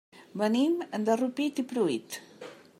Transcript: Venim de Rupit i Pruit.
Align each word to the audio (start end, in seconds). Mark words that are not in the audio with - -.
Venim 0.41 0.79
de 1.09 1.17
Rupit 1.23 1.63
i 1.65 1.69
Pruit. 1.75 2.19